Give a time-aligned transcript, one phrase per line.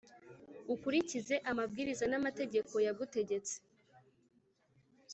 [0.73, 3.55] ukurikize amabwiriza n’amategeko yagutegetse,